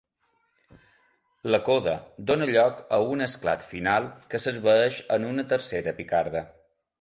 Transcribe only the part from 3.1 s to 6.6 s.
un esclat final, que s'esvaeix en una tercera picarda.